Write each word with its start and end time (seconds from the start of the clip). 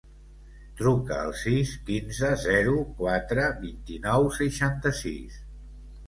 Truca 0.77 1.17
al 1.25 1.33
sis, 1.41 1.73
quinze, 1.89 2.31
zero, 2.43 2.73
quatre, 3.01 3.43
vint-i-nou, 3.65 4.25
seixanta-sis. 4.39 5.37